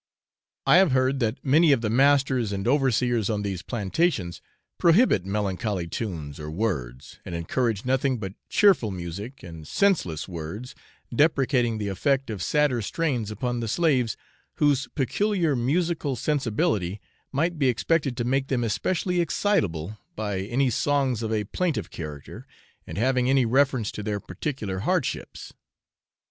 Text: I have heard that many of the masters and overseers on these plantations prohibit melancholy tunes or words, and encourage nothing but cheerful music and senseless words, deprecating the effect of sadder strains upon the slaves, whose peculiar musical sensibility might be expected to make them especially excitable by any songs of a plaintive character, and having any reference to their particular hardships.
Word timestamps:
I 0.65 0.77
have 0.77 0.93
heard 0.93 1.19
that 1.19 1.37
many 1.45 1.71
of 1.71 1.81
the 1.81 1.89
masters 1.91 2.51
and 2.51 2.67
overseers 2.67 3.29
on 3.29 3.43
these 3.43 3.61
plantations 3.61 4.41
prohibit 4.79 5.25
melancholy 5.27 5.85
tunes 5.87 6.39
or 6.39 6.49
words, 6.49 7.19
and 7.23 7.35
encourage 7.35 7.85
nothing 7.85 8.17
but 8.17 8.33
cheerful 8.49 8.89
music 8.89 9.43
and 9.43 9.67
senseless 9.67 10.27
words, 10.27 10.73
deprecating 11.15 11.77
the 11.77 11.87
effect 11.89 12.31
of 12.31 12.41
sadder 12.41 12.81
strains 12.81 13.29
upon 13.29 13.59
the 13.59 13.67
slaves, 13.67 14.17
whose 14.55 14.87
peculiar 14.95 15.55
musical 15.55 16.15
sensibility 16.15 16.99
might 17.31 17.59
be 17.59 17.67
expected 17.67 18.17
to 18.17 18.23
make 18.23 18.47
them 18.47 18.63
especially 18.63 19.21
excitable 19.21 19.99
by 20.15 20.39
any 20.39 20.71
songs 20.71 21.21
of 21.21 21.31
a 21.31 21.43
plaintive 21.43 21.91
character, 21.91 22.47
and 22.87 22.97
having 22.97 23.29
any 23.29 23.45
reference 23.45 23.91
to 23.91 24.01
their 24.01 24.19
particular 24.19 24.79
hardships. 24.79 25.53